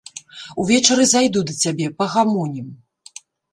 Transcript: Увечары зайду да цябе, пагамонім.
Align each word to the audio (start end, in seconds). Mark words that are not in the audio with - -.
Увечары 0.63 1.05
зайду 1.11 1.45
да 1.51 1.55
цябе, 1.67 1.91
пагамонім. 2.01 2.75